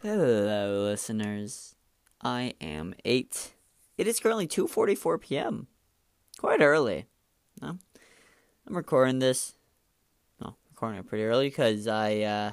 [0.00, 1.74] Hello, listeners.
[2.22, 3.50] I am eight.
[3.96, 5.66] It is currently two forty-four p.m.
[6.38, 7.06] Quite early.
[7.60, 7.78] No,
[8.64, 9.56] I'm recording this.
[10.40, 12.52] No, recording it pretty early because I uh,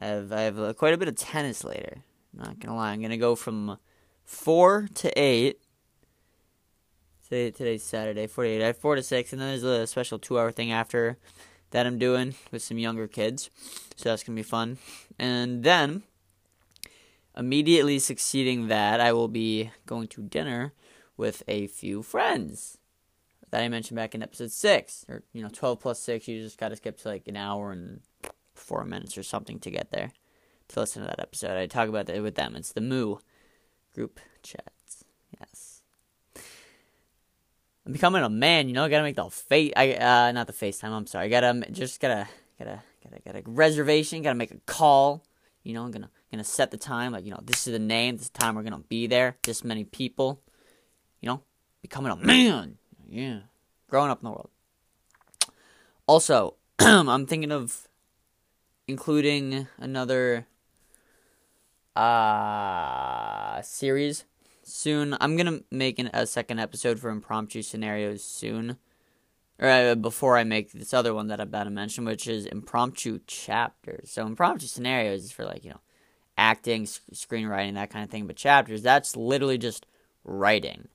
[0.00, 1.98] I have I have uh, quite a bit of tennis later.
[2.34, 3.78] Not gonna lie, I'm gonna go from
[4.24, 5.60] four to eight.
[7.22, 8.62] Today, today's Saturday, four to eight.
[8.64, 11.16] I have four to six, and then there's a special two-hour thing after
[11.70, 13.50] that I'm doing with some younger kids.
[13.94, 14.78] So that's gonna be fun.
[15.16, 16.02] And then
[17.36, 20.72] immediately succeeding that, I will be going to dinner
[21.16, 22.78] with a few friends
[23.50, 26.28] that I mentioned back in episode six, or you know, twelve plus six.
[26.28, 28.00] You just gotta skip to like an hour and
[28.54, 30.12] four minutes or something to get there
[30.68, 31.56] to listen to that episode.
[31.56, 32.56] I talk about it with them.
[32.56, 33.16] It's the Moo
[33.94, 35.04] group chats.
[35.38, 35.82] Yes.
[37.84, 38.84] I'm becoming a man, you know.
[38.84, 39.72] I Gotta make the face.
[39.76, 40.90] I uh, not the FaceTime.
[40.90, 41.26] I'm sorry.
[41.26, 42.26] I Gotta just gotta
[42.58, 44.22] gotta gotta gotta reservation.
[44.22, 45.22] Gotta make a call.
[45.62, 47.12] You know, I'm gonna gonna set the time.
[47.12, 48.18] Like you know, this is the name.
[48.18, 49.36] This time we're gonna be there.
[49.42, 50.42] This many people.
[51.20, 51.42] You know,
[51.82, 52.78] becoming a man.
[53.08, 53.40] Yeah,
[53.88, 54.50] growing up in the world.
[56.06, 57.88] Also, I'm thinking of
[58.86, 60.46] including another
[61.94, 64.24] uh series
[64.62, 65.16] soon.
[65.20, 68.76] I'm gonna make an, a second episode for impromptu scenarios soon,
[69.58, 72.44] or uh, before I make this other one that I'm about to mention, which is
[72.44, 74.10] impromptu chapters.
[74.10, 75.80] So impromptu scenarios is for like you know
[76.36, 78.26] acting, screenwriting, that kind of thing.
[78.26, 79.86] But chapters, that's literally just
[80.24, 80.88] writing.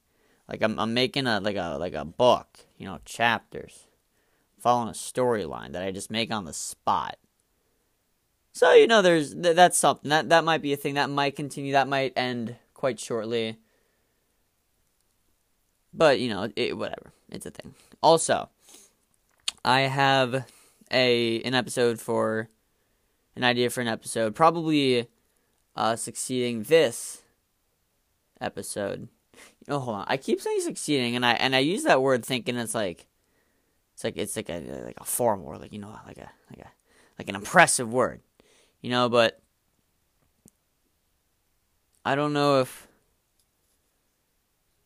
[0.48, 3.88] Like I'm, I'm making a like a like a book, you know, chapters,
[4.60, 7.18] following a storyline that I just make on the spot.
[8.52, 11.36] So you know, there's th- that's something that that might be a thing that might
[11.36, 11.72] continue.
[11.72, 13.58] That might end quite shortly.
[15.94, 17.14] But you know, it, whatever.
[17.30, 17.74] It's a thing.
[18.04, 18.50] Also,
[19.64, 20.46] I have
[20.92, 22.50] a an episode for
[23.36, 25.08] an idea for an episode, probably
[25.76, 27.22] uh, succeeding this
[28.40, 29.08] episode.
[29.68, 30.06] Know, hold on.
[30.08, 33.08] I keep saying succeeding, and I and I use that word thinking it's like
[33.94, 36.60] it's like it's like a like a formal word, like you know, like a like
[36.60, 36.72] a
[37.20, 38.22] like an impressive word,
[38.82, 39.10] you know.
[39.10, 39.40] But
[42.04, 42.88] I don't know if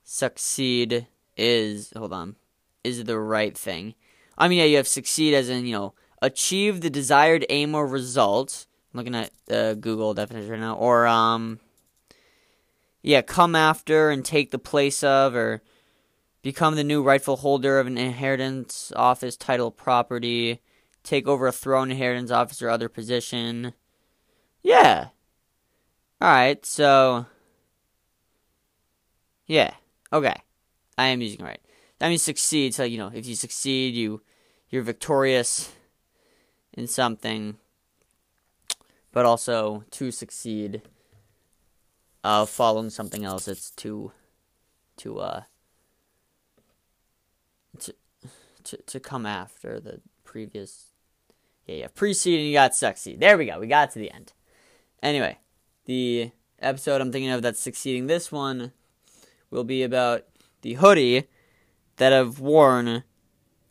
[0.03, 1.07] succeed
[1.37, 2.35] is hold on
[2.83, 3.95] is the right thing.
[4.37, 7.87] I mean, yeah, you have succeed as in you know achieve the desired aim or
[7.87, 8.67] result.
[8.95, 11.59] I'm looking at the uh, Google definition right now, or um,
[13.01, 15.61] yeah, come after and take the place of, or
[16.41, 20.61] become the new rightful holder of an inheritance office, title, property,
[21.03, 23.73] take over a throne, inheritance office, or other position.
[24.63, 25.09] Yeah.
[26.21, 27.25] All right, so
[29.45, 29.73] yeah,
[30.13, 30.37] okay,
[30.97, 31.59] I am using right.
[31.99, 32.73] That means succeed.
[32.73, 34.21] So you know, if you succeed, you
[34.69, 35.73] you're victorious
[36.71, 37.57] in something,
[39.15, 40.81] but also to succeed,
[42.21, 43.47] uh, following something else.
[43.47, 44.11] It's to,
[44.97, 45.43] to uh,
[47.79, 47.95] to
[48.65, 50.91] to to come after the previous.
[51.65, 52.45] Yeah, yeah, preceding.
[52.45, 53.21] You got succeed.
[53.21, 53.57] There we go.
[53.57, 54.33] We got to the end.
[55.01, 55.39] Anyway,
[55.85, 58.73] the episode I'm thinking of that's succeeding this one
[59.49, 60.25] will be about
[60.61, 61.29] the hoodie
[61.95, 63.03] that I've worn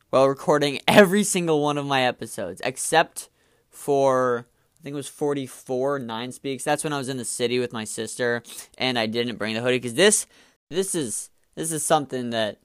[0.09, 3.29] while recording every single one of my episodes, except
[3.69, 4.47] for
[4.85, 6.63] think it was 44 nine speaks.
[6.63, 8.43] That's when I was in the city with my sister,
[8.77, 10.27] and I didn't bring the hoodie because this
[10.69, 12.59] this is this is something that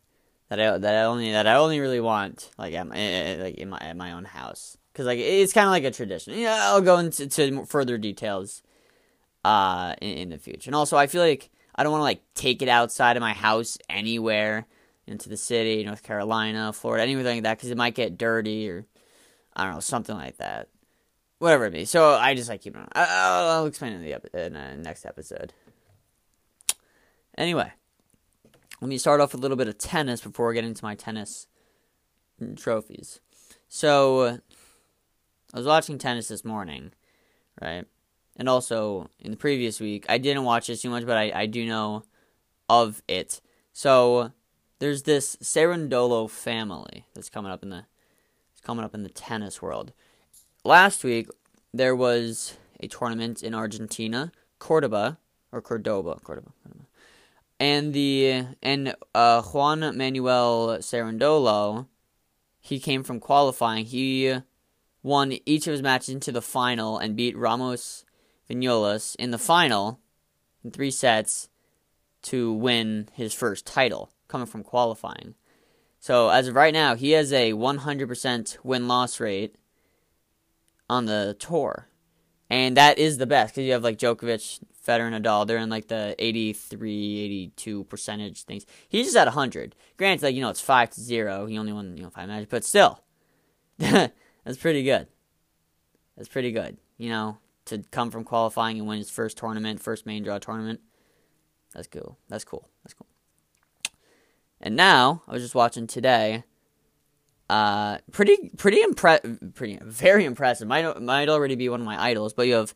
[0.51, 3.71] that I that I only that I only really want like at my like in
[3.71, 6.39] my at my own house because like it's kind of like a tradition.
[6.39, 8.63] Yeah, I'll go into to further details
[9.43, 12.21] uh in, in the future, and also I feel like I don't want to like
[12.35, 14.67] take it outside of my house anywhere
[15.07, 18.85] into the city, North Carolina, Florida, anything like that, because it might get dirty or
[19.57, 20.69] I don't know, something like that.
[21.41, 21.85] Whatever it be.
[21.87, 22.87] So I just like keep on.
[22.93, 25.53] I'll, I'll explain in the in the next episode.
[27.37, 27.73] Anyway,
[28.81, 31.47] let me start off with a little bit of tennis before getting to my tennis
[32.41, 33.21] mm, trophies.
[33.69, 34.39] So
[35.55, 36.93] I was watching tennis this morning,
[37.61, 37.87] right?
[38.37, 41.47] And also in the previous week, I didn't watch it too much, but I, I
[41.47, 42.05] do know
[42.69, 43.41] of it.
[43.73, 44.33] So
[44.79, 47.87] there's this Cerundolo family that's coming up in the
[48.53, 49.93] it's coming up in the tennis world.
[50.65, 51.29] Last week
[51.73, 55.19] there was a tournament in Argentina, Cordoba
[55.53, 56.87] or Cordoba, Cordoba, Cordoba.
[57.59, 61.87] and the and uh, Juan Manuel Cerundolo,
[62.61, 63.85] he came from qualifying.
[63.85, 64.35] He
[65.03, 68.05] won each of his matches into the final and beat Ramos
[68.49, 70.01] Vinolas in the final
[70.65, 71.49] in three sets
[72.23, 75.35] to win his first title coming from qualifying.
[75.99, 79.57] So as of right now, he has a 100% win loss rate
[80.91, 81.89] on the tour.
[82.51, 85.47] and that is the best because you have like Djokovic, Federer, and Nadal.
[85.47, 88.67] They're in like the 83, 82 percentage things.
[88.89, 89.77] He's just at 100.
[89.97, 91.47] Granted, like you know, it's five to zero.
[91.47, 93.05] He only won you know five matches, but still,
[93.79, 95.07] that's pretty good.
[96.17, 96.77] That's pretty good.
[96.99, 100.81] You know, to come from qualifying and win his first tournament, first main draw tournament.
[101.73, 102.19] That's cool.
[102.29, 102.69] That's cool.
[102.83, 103.07] That's cool.
[104.61, 106.43] And now I was just watching today.
[107.51, 110.69] Uh, pretty, pretty impressive, pretty, very impressive.
[110.69, 112.73] Might might already be one of my idols, but you have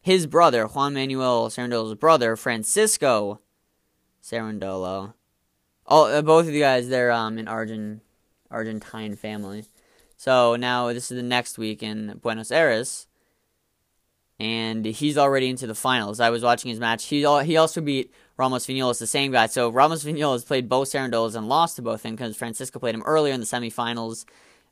[0.00, 3.40] his brother, Juan Manuel Cerundolo's brother, Francisco
[4.22, 5.12] Cerundolo.
[5.86, 8.00] All uh, both of you guys, they're um an Argent,
[8.50, 9.66] Argentine family.
[10.16, 13.06] So now this is the next week in Buenos Aires,
[14.40, 16.18] and he's already into the finals.
[16.18, 17.04] I was watching his match.
[17.04, 19.46] He he also beat Ramos Vinolas, the same guy.
[19.46, 22.94] So Ramos Vinolas played both Cerundolos and lost to both of them because Francisco played
[22.94, 24.24] him earlier in the semifinals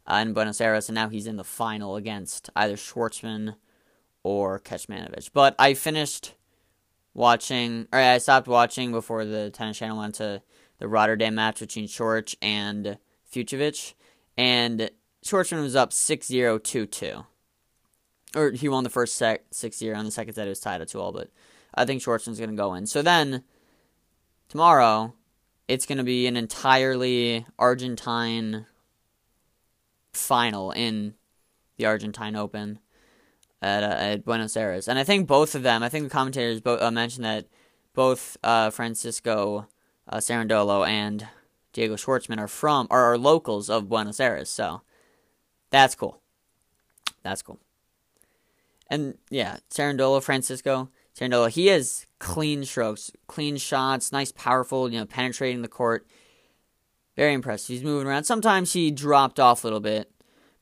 [0.06, 3.55] uh, in Buenos Aires, and now he's in the final against either Schwartzman
[4.23, 5.31] or Kecmanovic.
[5.32, 6.35] But I finished
[7.14, 10.43] watching, or I stopped watching before the tennis channel went to
[10.79, 12.99] the Rotterdam match between Coric and
[13.32, 13.94] Fucsovics,
[14.37, 14.91] and
[15.25, 17.25] Schwartzman was up 6-0, 2-2.
[18.35, 20.88] Or he won the first set 6-0, and the second set it was tied at
[20.88, 21.31] 2-all, but
[21.75, 22.87] I think Schwartzman's going to go in.
[22.87, 23.44] So then,
[24.52, 25.14] tomorrow,
[25.66, 28.66] it's going to be an entirely Argentine
[30.12, 31.14] final in
[31.78, 32.78] the Argentine Open
[33.62, 34.88] at, uh, at Buenos Aires.
[34.88, 37.46] And I think both of them, I think the commentators both uh, mentioned that
[37.94, 39.69] both uh, Francisco
[40.06, 41.26] uh, Cerundolo and
[41.72, 44.50] Diego Schwartzman are from are, are locals of Buenos Aires.
[44.50, 44.82] So
[45.70, 46.20] that's cool.
[47.22, 47.58] That's cool.
[48.88, 55.04] And yeah, Cerundolo, Francisco, Cerundolo, he has clean strokes, clean shots, nice, powerful, you know,
[55.04, 56.06] penetrating the court.
[57.16, 57.66] Very impressed.
[57.66, 58.24] He's moving around.
[58.24, 60.08] Sometimes he dropped off a little bit,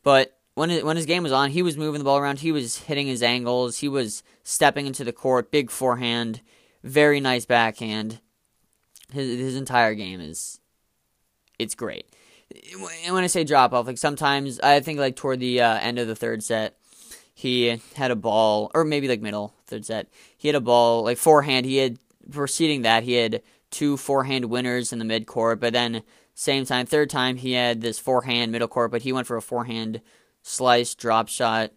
[0.03, 2.41] but when it, when his game was on, he was moving the ball around.
[2.41, 3.79] He was hitting his angles.
[3.79, 5.53] He was stepping into the court.
[5.53, 6.41] Big forehand,
[6.83, 8.21] very nice backhand.
[9.13, 10.61] His his entire game is,
[11.59, 12.07] it's great.
[13.05, 15.99] And when I say drop off, like sometimes I think like toward the uh, end
[15.99, 16.80] of the third set,
[17.41, 21.17] he had a ball, or maybe like middle third set, he had a ball like
[21.17, 21.67] forehand.
[21.67, 21.99] He had
[22.31, 26.03] preceding that he had two forehand winners in the mid court, but then
[26.35, 29.43] same time third time he had this forehand middle court, but he went for a
[29.43, 30.01] forehand
[30.43, 31.73] slice drop shot,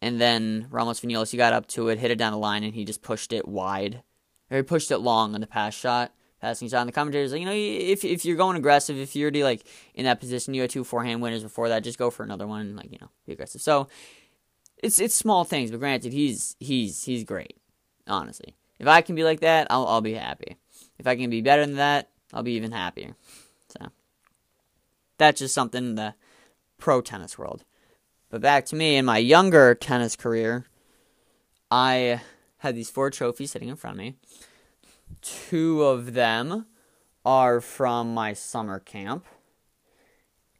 [0.00, 2.74] and then Ramos Vinolas he got up to it, hit it down the line, and
[2.74, 4.02] he just pushed it wide,
[4.50, 6.12] or he pushed it long on the pass shot.
[6.40, 9.24] Passing shot, and the commentators like, you know, if if you're going aggressive, if you're
[9.24, 12.22] already like in that position, you had two forehand winners before that, just go for
[12.22, 13.60] another one, like you know, be aggressive.
[13.60, 13.88] So
[14.82, 17.56] it's it's small things, but granted, he's he's he's great.
[18.06, 20.56] Honestly, if I can be like that, I'll I'll be happy.
[20.98, 23.14] If I can be better than that, I'll be even happier.
[23.68, 23.88] So
[25.18, 26.14] that's just something in the
[26.78, 27.64] pro tennis world.
[28.30, 30.66] But back to me in my younger tennis career,
[31.70, 32.20] I
[32.58, 34.16] had these four trophies sitting in front of me.
[35.22, 36.66] Two of them
[37.24, 39.26] are from my summer camp,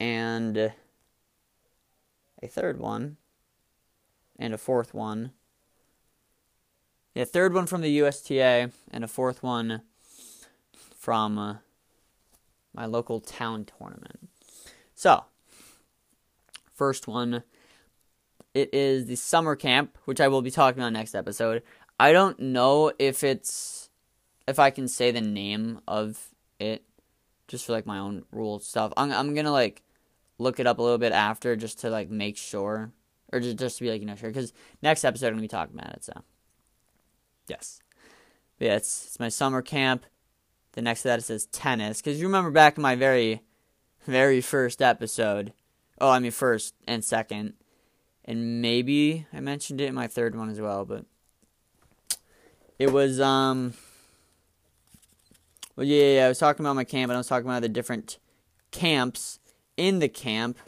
[0.00, 0.73] and
[2.43, 3.17] a third one
[4.38, 5.32] and a fourth one.
[7.14, 9.82] Yeah, third one from the USTA and a fourth one
[10.96, 11.56] from uh,
[12.75, 14.29] my local town tournament.
[14.94, 15.25] So,
[16.73, 17.43] first one,
[18.55, 21.62] it is the summer camp, which I will be talking about next episode.
[21.99, 23.91] I don't know if it's
[24.46, 26.84] if I can say the name of it
[27.48, 28.93] just for like my own rule stuff.
[28.96, 29.82] I'm I'm going to like
[30.39, 32.93] look it up a little bit after just to like make sure
[33.32, 35.49] or just just to be like you know sure because next episode I'm gonna be
[35.49, 36.05] talking about it.
[36.05, 36.23] So
[37.49, 37.81] yes,
[38.58, 40.05] but yeah, it's it's my summer camp.
[40.73, 43.43] The next to that it says tennis because you remember back in my very
[44.06, 45.53] very first episode.
[46.01, 47.55] Oh, I mean first and second,
[48.25, 51.05] and maybe I mentioned it in my third one as well, but
[52.79, 53.75] it was um.
[55.77, 57.69] Well, yeah, yeah, I was talking about my camp, and I was talking about the
[57.69, 58.19] different
[58.73, 59.39] camps
[59.77, 60.58] in the camp,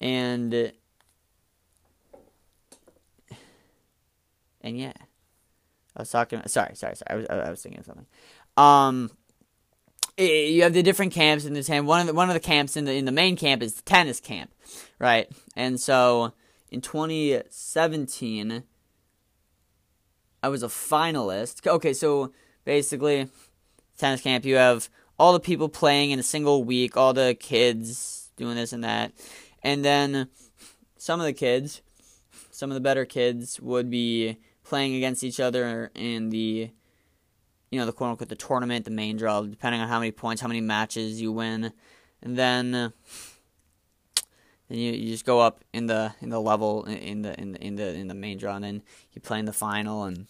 [0.00, 0.72] and
[4.64, 4.94] And yeah,
[5.94, 6.40] I was talking.
[6.46, 7.10] Sorry, sorry, sorry.
[7.10, 8.06] I was I was thinking of something.
[8.56, 9.10] Um,
[10.16, 11.86] you have the different camps in the camp.
[11.86, 13.82] One of the one of the camps in the in the main camp is the
[13.82, 14.52] tennis camp,
[14.98, 15.30] right?
[15.54, 16.32] And so
[16.70, 18.64] in 2017,
[20.42, 21.66] I was a finalist.
[21.66, 22.32] Okay, so
[22.64, 23.28] basically,
[23.98, 24.46] tennis camp.
[24.46, 28.72] You have all the people playing in a single week, all the kids doing this
[28.72, 29.12] and that,
[29.62, 30.28] and then
[30.96, 31.82] some of the kids,
[32.50, 36.70] some of the better kids would be playing against each other in the
[37.70, 40.42] you know the quote unquote the tournament, the main draw, depending on how many points,
[40.42, 41.72] how many matches you win,
[42.22, 42.92] and then
[44.68, 47.64] Then you, you just go up in the in the level in the in the
[47.64, 50.26] in the in the main draw, and then you play in the final, and, and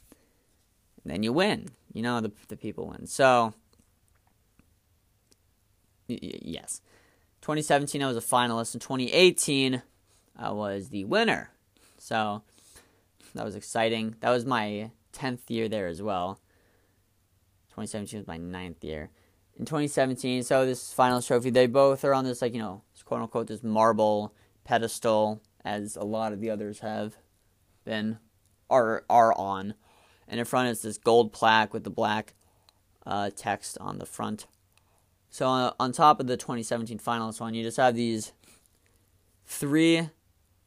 [1.04, 1.68] then you win.
[1.92, 3.06] You know the the people win.
[3.06, 3.54] So
[6.08, 6.80] yes,
[7.42, 8.74] 2017 I was a finalist.
[8.74, 9.82] In 2018
[10.36, 11.50] I was the winner.
[11.98, 12.42] So
[13.34, 14.16] that was exciting.
[14.20, 16.40] That was my 10th year there as well.
[17.70, 19.10] 2017 was my ninth year.
[19.56, 23.22] In 2017, so this finals trophy, they both are on this, like, you know, quote
[23.22, 27.16] unquote, this marble pedestal, as a lot of the others have
[27.84, 28.18] been,
[28.68, 29.74] are, are on.
[30.26, 32.34] And in front is this gold plaque with the black
[33.06, 34.46] uh, text on the front.
[35.30, 38.32] So uh, on top of the 2017 finals one, you just have these
[39.46, 40.10] three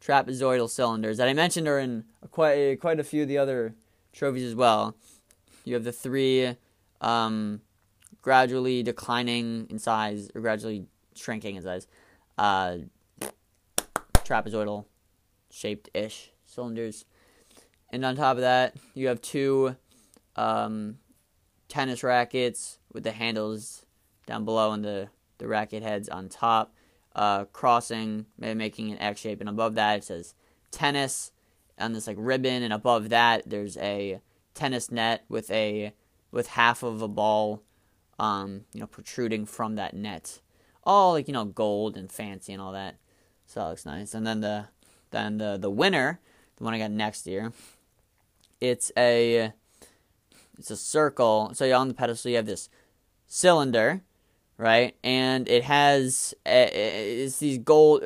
[0.08, 3.76] trapezoidal cylinders that I mentioned are in quite quite a few of the other
[4.14, 4.96] trophies as well.
[5.66, 6.56] You have the three
[7.02, 7.62] um,
[8.22, 10.86] gradually declining in size or gradually
[11.16, 11.88] shrinking in size,
[12.38, 12.78] uh,
[14.16, 14.86] trapezoidal
[15.50, 17.06] shaped ish cylinders.
[17.90, 19.76] And on top of that, you have two
[20.36, 20.98] um,
[21.68, 23.86] tennis rackets with the handles
[24.26, 26.74] down below and the, the racket heads on top,
[27.18, 29.42] uh, crossing, making an X shape.
[29.42, 30.36] And above that, it says
[30.72, 31.32] tennis
[31.80, 32.64] on this like ribbon.
[32.64, 34.22] And above that, there's a
[34.54, 35.94] tennis net with a
[36.32, 37.64] with half of a ball,
[38.20, 40.42] um, you know, protruding from that net.
[40.84, 42.98] All like you know, gold and fancy and all that.
[43.48, 44.14] So that looks nice.
[44.14, 44.68] And then the
[45.10, 46.20] then the the winner,
[46.58, 47.52] the one I got next year,
[48.62, 49.54] it's a
[50.60, 51.52] it's a circle.
[51.56, 52.70] So on the pedestal you have this
[53.26, 54.04] cylinder,
[54.58, 54.96] right?
[55.04, 58.04] And it has a, it's these gold.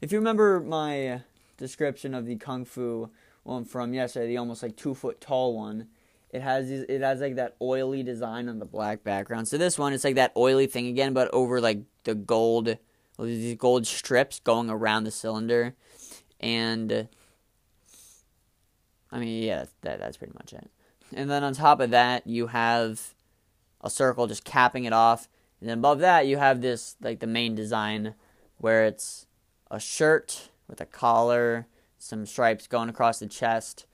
[0.00, 1.22] If you remember my
[1.56, 3.10] description of the kung fu
[3.42, 5.88] one from yesterday, the almost like two foot tall one,
[6.30, 9.48] it has it has like that oily design on the black background.
[9.48, 12.76] So this one, it's like that oily thing again, but over like the gold,
[13.18, 15.74] these gold strips going around the cylinder,
[16.38, 17.08] and
[19.10, 20.70] I mean, yeah, that that's pretty much it.
[21.12, 23.14] And then on top of that, you have
[23.80, 25.28] a circle just capping it off,
[25.60, 28.14] and then above that, you have this like the main design
[28.58, 29.26] where it's
[29.70, 31.66] a shirt with a collar,
[31.98, 33.86] some stripes going across the chest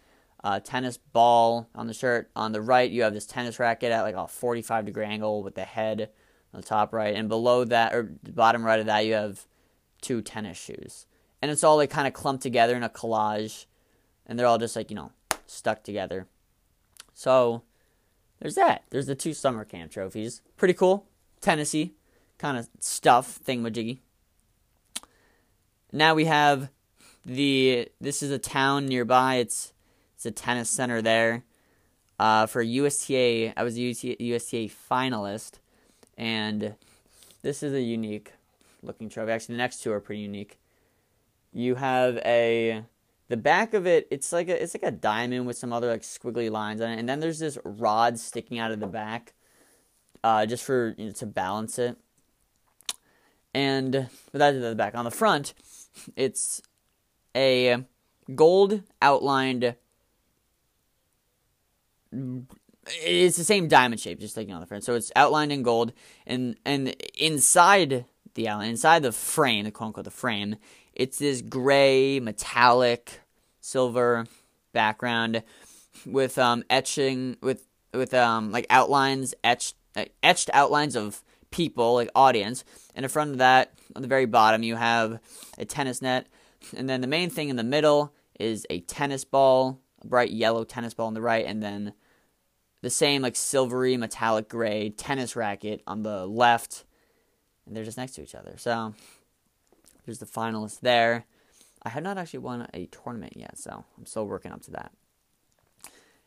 [0.47, 2.31] uh, tennis ball on the shirt.
[2.37, 5.57] On the right, you have this tennis racket at like a 45 degree angle with
[5.57, 6.11] the head
[6.55, 9.45] on the top right, and below that or bottom right of that, you have
[10.01, 11.07] two tennis shoes,
[11.43, 13.67] and it's all like kind of clumped together in a collage,
[14.25, 15.11] and they're all just like you know
[15.47, 16.29] stuck together.
[17.13, 17.63] So
[18.39, 18.85] there's that.
[18.91, 20.43] There's the two summer camp trophies.
[20.57, 21.07] Pretty cool.
[21.47, 21.95] Tennessee
[22.39, 23.99] kind of stuff thing thingamajiggy.
[25.93, 26.71] Now we have
[27.25, 29.37] the this is a town nearby.
[29.37, 29.73] It's
[30.17, 31.45] it's a tennis center there.
[32.19, 35.61] Uh, for USTA, I was a USTA finalist,
[36.19, 36.75] and
[37.43, 38.33] this is a unique
[38.83, 39.31] looking trophy.
[39.31, 40.59] Actually, the next two are pretty unique.
[41.53, 42.83] You have a
[43.29, 44.09] the back of it.
[44.11, 46.99] It's like a it's like a diamond with some other like squiggly lines on it,
[46.99, 49.35] and then there's this rod sticking out of the back,
[50.27, 51.97] uh, just for you know, to balance it.
[53.55, 54.97] And but that's the back.
[54.97, 55.55] On the front,
[56.17, 56.61] it's
[57.37, 57.85] a
[58.35, 59.77] gold outlined
[62.89, 64.83] it's the same diamond shape, just like on the front.
[64.83, 65.93] So it's outlined in gold,
[66.27, 68.05] and and inside
[68.35, 70.57] the outline, inside the frame, the quote unquote the frame,
[70.93, 73.21] it's this gray metallic
[73.61, 74.27] silver
[74.73, 75.45] background
[76.05, 77.65] with um etching with
[77.95, 79.75] with um like outlines etched
[80.23, 84.63] etched outlines of people like audience and in front of that on the very bottom
[84.63, 85.19] you have
[85.59, 86.27] a tennis net
[86.77, 90.65] and then the main thing in the middle is a tennis ball a bright yellow
[90.65, 91.93] tennis ball on the right and then
[92.87, 96.85] the same like silvery metallic gray tennis racket on the left,
[97.67, 98.55] and they're just next to each other.
[98.59, 98.95] So
[100.05, 101.25] there's the finalists there.
[101.83, 104.93] I have not actually won a tournament yet, so I'm still working up to that.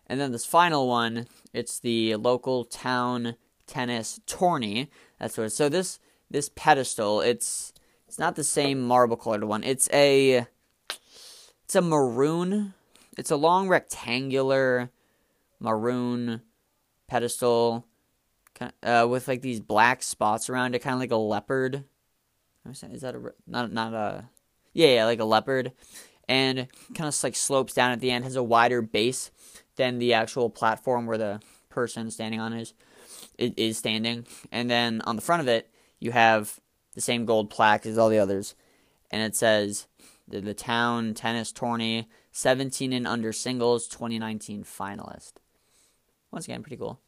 [0.08, 3.36] And then this final one, it's the local town
[3.70, 4.90] tennis tourney.
[5.20, 5.46] That's what.
[5.46, 6.00] It so this
[6.30, 7.74] this pedestal, it's
[8.08, 9.64] it's not the same marble colored one.
[9.64, 10.48] It's a
[11.64, 12.74] it's a maroon.
[13.18, 14.90] It's a long rectangular
[15.60, 16.42] maroon
[17.08, 17.86] pedestal
[18.84, 21.84] uh, with like these black spots around it, kind of like a leopard.
[22.70, 24.30] Is that a not not a
[24.74, 25.72] yeah yeah like a leopard,
[26.28, 28.24] and kind of like slopes down at the end.
[28.24, 29.32] Has a wider base
[29.76, 32.74] than the actual platform where the person standing on is
[33.40, 35.70] is standing, and then on the front of it
[36.00, 36.60] you have
[36.96, 38.56] the same gold plaque as all the others,
[39.12, 39.88] and it says
[40.28, 45.34] the, the town tennis tourney 17 and under singles 2019 finalist.
[46.32, 47.00] Once again, pretty cool.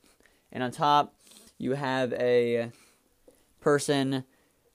[0.52, 1.16] And on top,
[1.58, 2.72] you have a
[3.60, 4.24] person,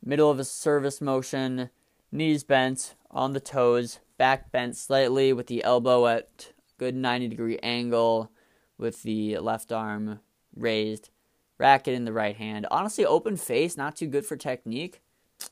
[0.04, 1.70] middle of a service motion,
[2.12, 7.58] knees bent on the toes, back bent slightly with the elbow at good 90 degree
[7.62, 8.30] angle
[8.78, 10.20] with the left arm
[10.54, 11.10] raised,
[11.58, 12.66] racket in the right hand.
[12.70, 15.00] Honestly, open face, not too good for technique.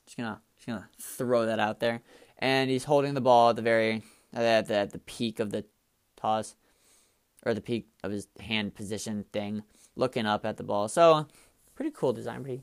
[0.06, 2.02] Just gonna just gonna throw that out there.
[2.38, 5.64] And he's holding the ball at the very at the, at the peak of the
[6.16, 6.56] toss
[7.44, 9.62] or the peak of his hand position thing,
[9.96, 10.88] looking up at the ball.
[10.88, 11.26] So
[11.74, 12.62] pretty cool design, pretty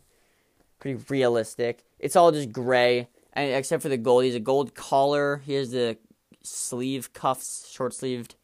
[0.80, 1.84] pretty realistic.
[2.00, 4.24] It's all just gray, and except for the gold.
[4.24, 5.42] He's a gold collar.
[5.46, 5.98] Here's the
[6.44, 8.36] sleeve cuffs, short sleeved,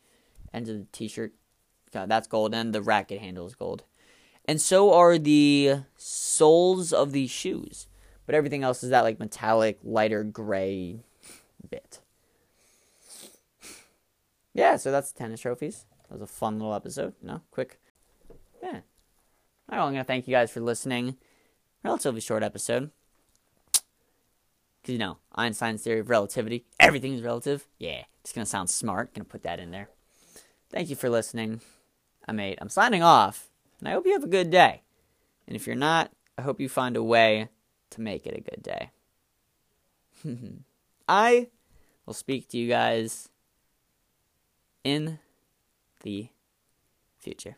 [0.54, 1.34] end of the t-shirt.
[1.92, 3.84] God, that's gold, and the racket handle is gold.
[4.48, 7.88] And so are the soles of the shoes.
[8.26, 11.00] But everything else is that like metallic, lighter gray
[11.70, 12.00] bit.
[14.54, 15.86] Yeah, so that's tennis trophies.
[16.10, 17.14] That was a fun little episode.
[17.22, 17.80] No, quick.
[18.64, 18.70] Yeah.
[18.70, 18.74] All
[19.70, 21.18] right, well, I'm going to thank you guys for listening.
[21.84, 22.92] Relatively short episode.
[24.82, 26.66] Because, you know, Einstein's theory of relativity.
[26.80, 27.68] Everything is relative.
[27.78, 29.14] Yeah, it's going to sound smart.
[29.14, 29.90] Going to put that in there.
[30.70, 31.62] Thank you for listening.
[32.28, 32.58] I'm 8.
[32.62, 33.50] I'm signing off.
[33.80, 34.82] And I hope you have a good day.
[35.48, 37.50] And if you're not, I hope you find a way
[37.92, 38.92] to make it a good day.
[41.08, 41.48] I
[42.06, 43.30] will speak to you guys
[44.84, 45.20] in
[46.04, 46.30] the
[47.18, 47.58] future.